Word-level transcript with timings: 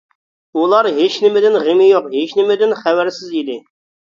ئۇلار 0.61 0.87
ھېچنېمىدىن 0.95 1.57
غېمى 1.67 1.91
يوق، 1.91 2.09
ھېچنېمىدىن 2.15 2.77
خەۋەرسىز 2.83 3.37
ئىدى. 3.43 3.63